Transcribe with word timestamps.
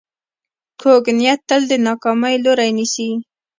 کوږ 0.81 1.03
نیت 1.17 1.39
تل 1.49 1.61
د 1.71 1.73
ناکامۍ 1.85 2.35
لوری 2.43 2.69
نیسي 2.77 3.09